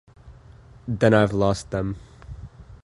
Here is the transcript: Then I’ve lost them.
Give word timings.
Then 0.87 1.13
I’ve 1.13 1.31
lost 1.31 1.69
them. 1.69 1.95